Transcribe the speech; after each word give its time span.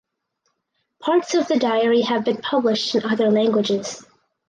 Parts 0.99 1.35
of 1.35 1.47
the 1.47 1.59
diary 1.59 2.01
have 2.01 2.25
been 2.25 2.37
published 2.37 2.95
in 2.95 3.03
other 3.05 3.29
languages. 3.29 4.03